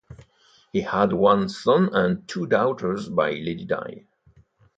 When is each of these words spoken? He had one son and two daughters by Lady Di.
He 0.73 0.81
had 0.81 1.13
one 1.13 1.47
son 1.47 1.89
and 1.93 2.27
two 2.27 2.47
daughters 2.47 3.07
by 3.07 3.33
Lady 3.33 3.65
Di. 3.65 4.07